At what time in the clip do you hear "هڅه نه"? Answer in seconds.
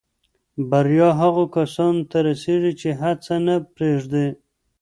3.01-3.55